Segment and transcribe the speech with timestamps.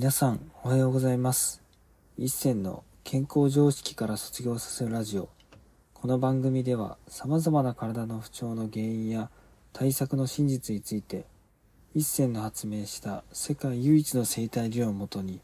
[0.00, 1.62] 皆さんおはようございます。
[2.16, 5.28] 一銭の健康常識から卒業させるラジオ。
[5.92, 9.28] この番組では様々な体の不調の原因や
[9.74, 11.26] 対策の真実について
[11.94, 15.38] 一銭の発明した世界唯一の生態理論をもとに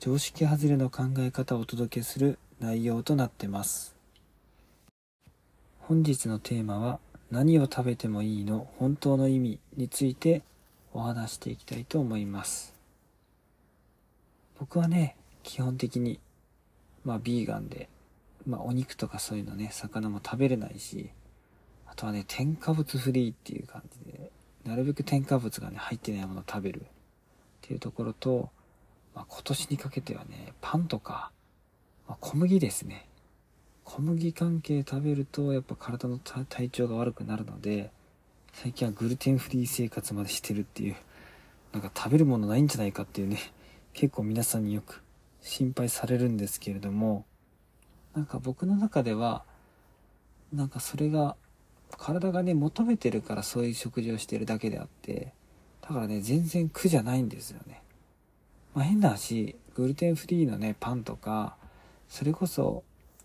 [0.00, 3.94] 常識外れの考え方をお届けする内容となってます。
[5.82, 6.98] 本日のテーマは
[7.30, 10.42] 何を食べてもいいの本当の意味について
[10.92, 12.79] お話していきたいと思います。
[14.60, 16.20] 僕はね、基本的に、
[17.02, 17.88] まあ、ビーガンで、
[18.46, 21.08] まあ、お肉とかそういうのね、魚も食べれないし、
[21.86, 24.30] あとはね、添加物フリーっていう感じで、
[24.66, 26.84] なるべく添加物がね、入ってないものを食べるっ
[27.62, 28.50] ていうところと、
[29.14, 31.32] まあ、今年にかけてはね、パンとか、
[32.06, 33.08] まあ、小麦ですね。
[33.84, 37.90] 小麦関係食べると、やっぱ体の体調が悪くなるので、
[38.52, 40.96] 最近はグルテンフリー生活までしてるっていう、
[41.72, 43.38] なんか食べるものないんじゃないかっていうね、
[43.92, 45.02] 結構皆さんによく
[45.42, 47.24] 心配されるんですけれども、
[48.14, 49.44] なんか僕の中では、
[50.52, 51.36] なんかそれが、
[51.96, 55.32] 体がね、求めてるからそういう食事をしてるだけであって、
[55.82, 57.82] だからね、全然苦じゃないんですよね。
[58.74, 61.56] まあ変な話、グルテンフリーのね、パンとか、
[62.08, 62.84] それこそ、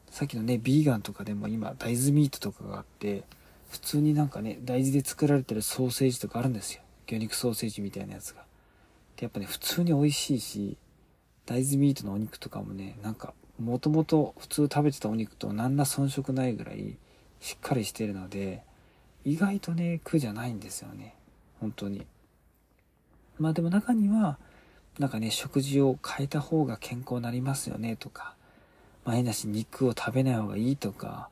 [0.10, 3.24] さっきのね、ビーガンとかでも今、大豆ミートとかがあって、
[3.70, 6.82] 普通になんかね、大豆で作られてるソーセージとかあるんですよ。
[7.08, 8.46] 魚肉ソーセージみたいなやつが。
[9.18, 10.78] で、やっぱね、普通に美味しいし、
[11.46, 16.98] 大豆ミートのお肉とかもね、なんか、もともと普通食べてたお肉と何ら遜色ないぐらい
[17.40, 18.64] しっかりしてるので、
[19.24, 21.16] 意外とね、苦じゃないんですよね。
[21.60, 22.06] 本当に。
[23.38, 24.38] まあでも中には、
[25.00, 28.36] なんかね、食事を変えた方が健康になりますよねとか、
[29.04, 31.30] まあ変なし肉を食べない方がいいとか、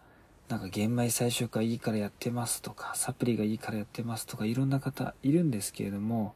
[0.49, 6.35] なんか玄米菜食がいいからやってますとか、サプリがいいからやってますとか、いろんな方いるんですけれども、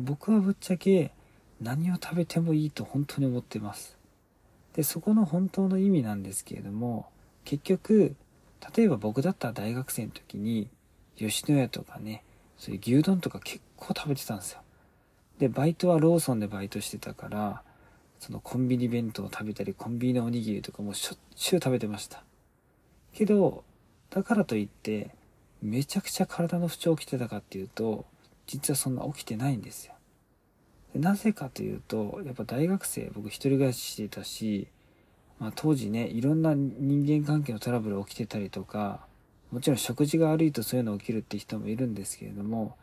[0.00, 1.12] 僕はぶっちゃけ
[1.60, 3.96] 何を食べてもいいと本当に思ってます。
[4.74, 7.06] で、そこの本当の意味なんですけれども、
[7.44, 8.16] 結局、
[8.76, 10.68] 例えば僕だったら大学生の時に、
[11.16, 12.24] 吉野家とかね、
[12.58, 14.60] そういう牛丼とか結構食べてたんですよ。
[15.38, 17.62] で、バイトはローソンでバイトしてたから、
[18.18, 22.24] そのコンビニ弁当を食べたり、コンビニのおにぎりとかもしょっちゅう食べてました。
[23.12, 23.64] けど、
[24.10, 25.14] だからといって、
[25.62, 28.06] めちゃくちゃ体の不調起きてたかっていうと、
[28.46, 29.94] 実はそんな起きてないんですよ。
[30.94, 34.68] なぜかというと、やっぱ大学生、僕一人暮らししてたし、
[35.38, 39.06] まあ当時ね、いろんな人間関係のトラブル起きてたりとか、
[39.50, 42.76] もちろん食事が悪いとそういうの起きるって人もいるんですけれども、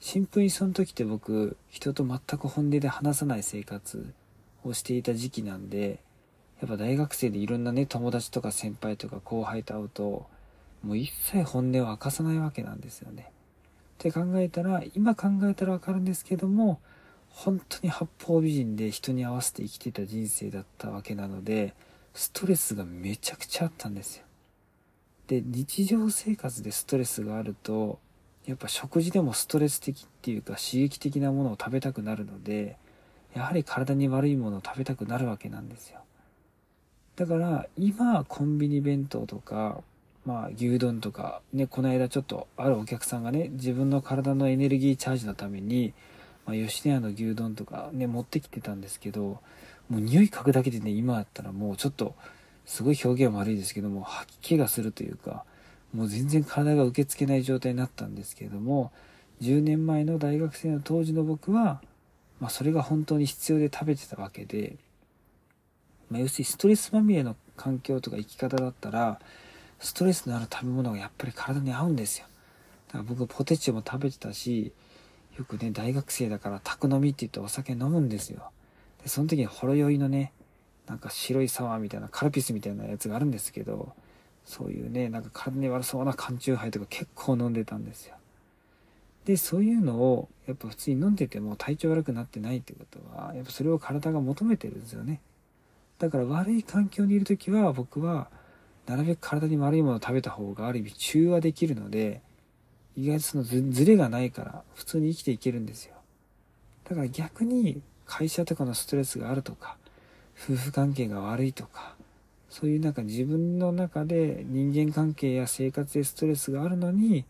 [0.00, 4.12] シンプルにその時って僕、人と全く本音で話さない生活
[4.64, 6.00] をしていた時期なんで、
[6.60, 10.26] やっぱ大学生でいろんなね、友達とか先輩とか後輩と会うと、
[10.82, 13.30] もう一切本音を明かさないわけなんですよね。
[13.98, 16.80] って考えたら、今考えたらわかるんですけども、
[17.30, 21.74] 本当に八方美人で人に合わせて生きてた人生だったわけなので、
[22.14, 24.24] ストレスがめちゃくちゃあったんですよ。
[25.26, 27.98] で、日常生活でストレスがあると、
[28.46, 32.76] やっぱ食事でもストレス的っていうか刺激的なものを食べたくなるので、
[33.34, 35.98] やはり体に悪いものを食べたくなるわけなんですよ。
[37.16, 39.82] だから今コンビニ弁当とか
[40.26, 45.94] まあ、牛丼とか、ね、この間ちょっとあるお客さんがね、自分の体のエネルギーチャージのために、
[46.46, 49.40] まあ、吉野家の牛丼とかね、持ってきてたんですけど、
[49.88, 52.14] もう匂い嗅ぐだけでね、今だったらもうちょっと、
[52.66, 55.44] すごい表現は悪いですけども、吐き気がするというか、
[55.94, 58.92] もう全然体が受け付けない状態になったんですけれども、
[59.40, 61.80] 10年前の大学生の当時の僕は、
[62.40, 64.76] まあそれが本当に必要で食べてたわけで、
[66.10, 69.18] まあ要するにストレスまみれの環境とか生き方だったら、
[69.80, 72.26] ストレスのある食べ物がやっぱり体に合うんですよ。
[72.88, 74.72] だから僕ポテチも食べてたし、
[75.38, 78.50] よくね、大学生だから宅飲みって言ってお酒飲むんですよ。
[79.02, 80.32] で、その時にほろ酔いのね、
[80.88, 83.92] なんか白いサワーみたいなカルピスみたいなやつがあるんですけど、
[84.44, 88.16] そういうね、なんか体に悪そうな缶チューハイとか結構飲んでたんですよ。
[89.26, 95.20] で、そういうのを、やっぱ普通に飲んでても体調悪くなってないってことは、やっぱそれを体が求めてるんですよね。
[95.98, 98.30] だから悪い環境にいる時は僕は、
[98.88, 102.22] なるべく体に悪いものを食べた方がある意味中和できるので、
[102.96, 105.94] 意外とそのズレがないから普通に生きていけるんですよ。
[106.88, 109.76] だから逆に会社とかのストレスがあるとか、
[110.42, 111.94] 夫婦関係が悪いとか、
[112.48, 117.26] そういうなんか自分の中で人間関係や生活でストレスがあるのに、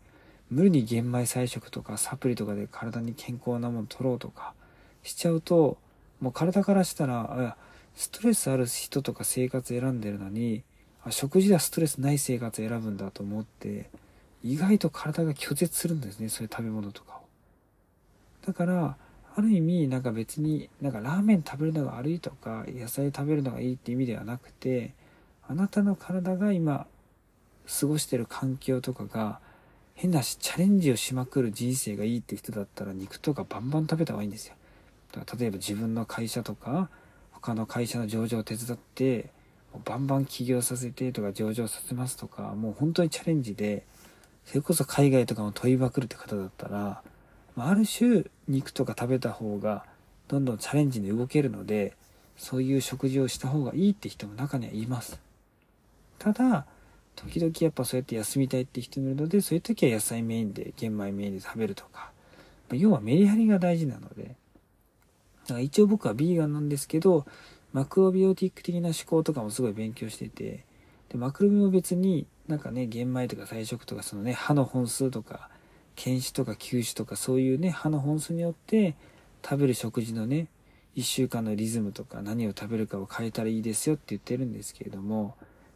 [0.49, 4.53] 無理に玄米菜食とかサプリとかで体に健康なもの取ろうとか
[5.03, 5.77] しちゃうと、
[6.21, 7.57] もう体からしたら、
[7.95, 10.63] ストレスある人とか生活選んでるのに、
[11.09, 13.89] 食事ではストレスない生活を選ぶんだと思って、
[14.43, 17.21] 意外と体が拒絶するんですね、そういう食べ物とかを。
[18.45, 18.97] だから、
[19.35, 24.93] ある意味なんか別になんかラーメン食べるのが悪いとか野菜食べるのがいいって意味ではなくて
[25.47, 26.87] あなたの体が今
[27.79, 29.39] 過ごしてる環境とかが
[29.95, 34.55] 変なしチャレンジをしまくる人生がいいって人だったら肉とかバンバン食べた方がいいんですよ。
[35.13, 36.89] だから例えば自分の会社とか
[37.31, 39.29] 他の会社の上場を手伝って
[39.85, 43.85] バンバン起業させてとか上場させますとかもう本当にチャレンジで
[44.45, 47.01] それこそ海外とかも問いまくるって方だったら
[47.55, 49.85] ある種肉とか食べた方が
[50.27, 51.95] どんどんチャレンジに動けるので
[52.37, 55.19] そういう食事をした方がいいって人も中にはいます。
[56.19, 56.65] ただ
[57.15, 62.11] 時々やっぱそうやって休みたいって人もいるのでそういう時は野菜メインで玄米メインで食べるとか
[62.71, 64.29] 要はメリハリが大事なのでだ
[65.47, 67.25] から一応僕はビーガンなんですけど
[67.73, 70.65] マクロビオティック的な思考とかもすごい勉強してて
[71.09, 75.49] でマクロビも別になんかね玄米とか菜食とかそのね歯の本数とか
[75.95, 78.95] 犬種とか球種とかそういうね歯の本数によって
[79.43, 80.47] 食べる食事のね
[80.95, 85.35] 1週間のリズムとか何を食べるかを変えたらいいですよって言ってるんですけれども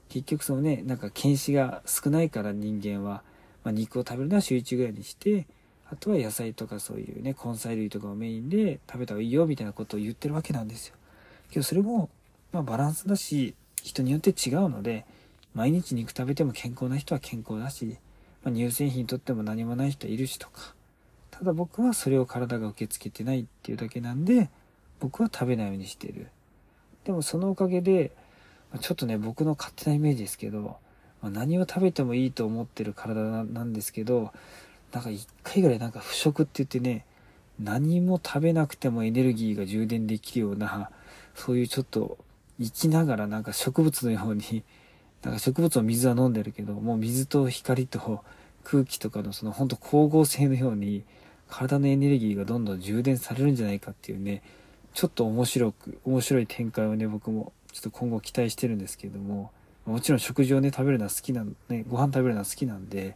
[0.10, 3.24] 結局そのねなんか犬種が少ないから人間は、
[3.64, 5.46] まあ、肉を食べるのは週1ぐらいにして
[5.92, 10.96] あとは野菜とかそういうね根菜類とかをメインで食べた方がいいよみたいなことを言ってるわけなんですよ。
[11.50, 12.10] けどそれも、
[12.52, 15.06] まあ、バランスだし人によって違うので
[15.54, 17.98] 毎日肉食べても健康な人は健康だし
[18.44, 20.76] まあ、乳製品とっても何もない人いるしとか
[21.32, 24.50] ただ僕はそれを体が受け付けてないっていうだけなんで
[25.00, 26.28] 僕は食べないようにしてる。
[27.04, 28.12] でもそのおかげで
[28.80, 30.78] ちょっとね僕の勝手なイメージですけど、
[31.22, 34.32] まあ、何を食べてもいいと思ってる体なんですけど
[34.94, 37.06] なんか一回ぐらいなんか不食って言ってね
[37.60, 40.92] 何も食べなくてもエネルギーが充電できるような
[41.36, 42.18] そういうちょっと
[42.60, 44.64] 生きながらなんか植物のように
[45.22, 48.24] だか植物の水は飲んでるけど、もう水と光と
[48.64, 51.04] 空気とかのそのほんと光合成のように
[51.48, 54.42] 体のエネルギーがどんどん充電されるんじゃないかっていうね、
[54.94, 59.52] ちょっと面白く、面白い展開をね、僕もちょっと今後期待してるんですけども、
[59.86, 63.16] もちろん食事をね、食べるのは好きなの、ね、ご飯食べるのは好きなんで、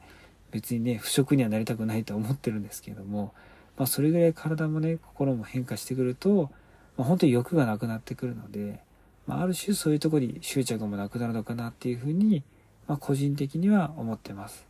[0.51, 3.33] 別にね、不食にはなりたくないと思ってるんですけども、
[3.77, 6.49] まあそれぐらい体もね、心も変化してくると、
[6.97, 8.79] まあ、本当に欲がなくなってくるので、
[9.27, 12.43] まあ、ある種そういうとこに執着もなくなるのかなっていうふうに、
[12.87, 14.65] まあ、個人的には思ってます。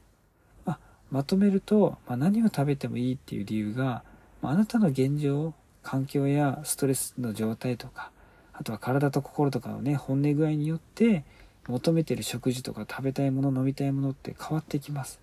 [0.66, 0.80] まあ、
[1.12, 4.04] まとめると、まあ、何を食べてもいいっていう理由が、
[4.42, 5.54] まあ、あなたの現状、
[5.84, 8.12] 環境やストレスの状態とか、
[8.54, 11.24] あとは体と心とかのね、本音具合によって、
[11.68, 15.20] 求めてる食事とか食べたいもの、飲みたいものって変わってきます。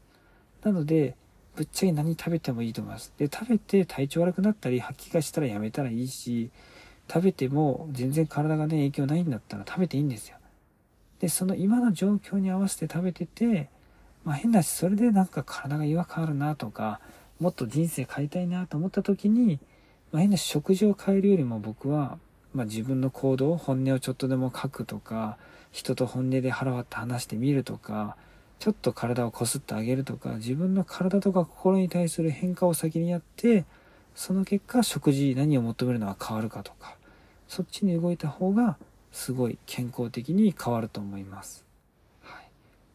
[0.63, 1.17] なので、
[1.57, 3.13] ぶっちゃけ何食べてもいいと思います。
[3.17, 6.51] で、食べて体調悪くなったり、吐き気がしたらやめたらいいし、
[7.09, 10.37] 食べても全然体がね、影響ないんだったら食べていいんですよ。
[11.21, 13.69] で、その今の状況に合わせて食べてて、
[14.25, 17.01] まあ変だし、それでなんか体が違和感あるなとか、
[17.41, 19.59] もっと人生変えたいなと思った時に、
[20.13, 22.19] まあ、変な食事を変えるよりも僕は、
[22.55, 25.37] まあ、自分の行動、本音をちょっとでも書くとか、
[25.73, 28.17] 人と本音で腹割って話してみるとか、
[28.61, 33.65] ちょっと体をこすってあげるとか、自分の体とか心に対する変化を先にやって、
[34.15, 36.97] その結果食事何を求めるのは変わるかとか
[37.49, 38.77] そっちに動いた方が
[39.13, 41.65] すごい健康的に変わると思います、
[42.23, 42.45] はい、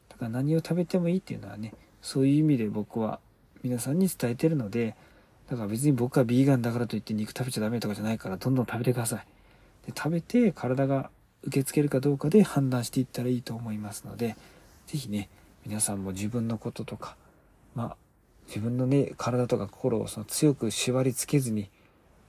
[0.10, 3.20] だから何を食べてもいいっていうのはねそういう意味で僕は
[3.64, 4.96] 皆さんに伝えてるので
[5.50, 9.26] だから別に僕はビーガンだからといって肉食べちゃダメとかじゃないからどんどん食べてください。
[9.88, 11.10] で食べて体が
[11.44, 14.36] 受け付けるかどうかで判断していったらいいと思いますので
[14.88, 15.30] 是非ね
[15.66, 17.16] 皆さんも自分のこととか
[17.76, 17.98] まあ
[18.50, 21.70] 自分のね、体とか心をその強く縛り付けずに、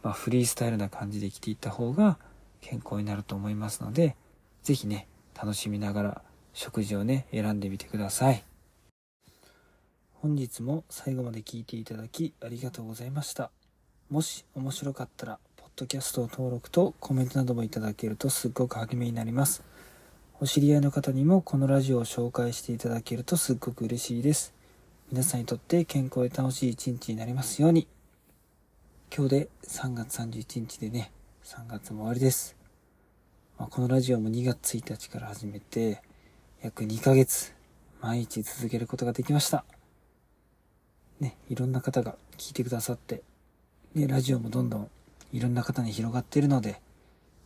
[0.03, 2.19] まあ、フリースタイルな感じで生きていった方が
[2.61, 4.17] 健康になると思いますので、
[4.63, 6.23] 是非ね、楽しみながら
[6.53, 8.45] 食事をね、選んでみてください。
[10.13, 13.51] 本日も最後まで聞いていただきありがとうございました。
[14.11, 19.63] もし面白かったら、ポッドキャスト登録とコメントなどもいただけるとすっごく励みになります。
[20.39, 24.60] お知り合いの方にもこのラジオを紹介していただけるとすっごく嬉しいです。
[25.13, 27.89] 皆さんにとって健康で楽しい一日になりますように。
[29.13, 31.11] 今日で3月31日でね、
[31.43, 32.55] 3月も終わりです。
[33.59, 36.01] まあ、このラジオも2月1日から始めて、
[36.63, 37.53] 約2ヶ月、
[38.01, 39.65] 毎日続けることができました。
[41.19, 43.25] ね、いろんな方が聞いてくださって、
[43.97, 44.91] ね、ラジオもどんどん
[45.33, 46.81] いろんな方に広がっているので、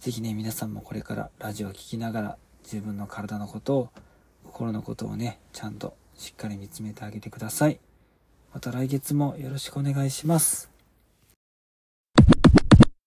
[0.00, 3.88] ぜひね、皆さんもこれからラジオを聴きながら自分の体のことを、
[4.44, 7.78] 心のことをね、ちゃんとしっかり見つめてあげてください。
[8.52, 10.73] また来月もよろしくお願いします。